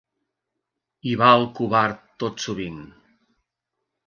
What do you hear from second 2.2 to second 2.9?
tot sovint.